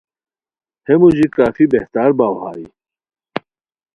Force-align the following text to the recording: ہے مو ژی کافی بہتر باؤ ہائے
ہے 0.85 0.93
مو 0.99 1.07
ژی 1.15 1.25
کافی 1.37 1.63
بہتر 1.73 2.09
باؤ 2.17 2.35
ہائے 2.41 2.65